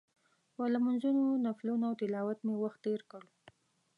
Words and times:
په 0.55 0.63
لمونځونو، 0.73 1.23
نفلونو 1.45 1.83
او 1.89 1.93
تلاوت 2.01 2.39
مې 2.45 2.53
وخت 2.63 2.79
تېر 2.85 3.01
کړ. 3.11 3.23